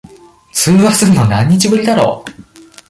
[0.51, 2.25] 通話するの、何日ぶりだろ。